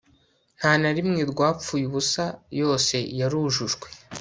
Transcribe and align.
nta 0.59 0.71
na 0.81 0.89
rimwe 0.95 1.21
ryapfuye 1.31 1.83
ubusa; 1.89 2.25
yose 2.61 2.95
yarujujwe 3.19 3.87